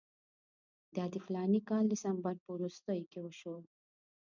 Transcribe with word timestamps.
دا 0.95 1.05
د 1.13 1.15
فلاني 1.25 1.61
کال 1.69 1.83
د 1.87 1.89
ډسمبر 1.91 2.35
په 2.43 2.49
وروستیو 2.55 3.09
کې 3.11 3.19
وشو. 3.21 3.55